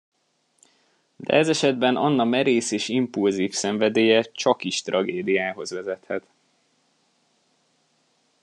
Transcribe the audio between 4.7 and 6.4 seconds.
tragédiához vezethet.